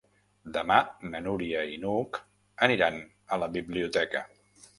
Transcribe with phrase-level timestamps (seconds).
[0.53, 0.77] Demà
[1.11, 2.19] na Núria i n'Hug
[2.69, 2.99] aniran
[3.37, 4.25] a la biblioteca.